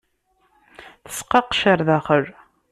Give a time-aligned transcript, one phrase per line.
[1.09, 2.25] Tesqaqec ɣer daxel.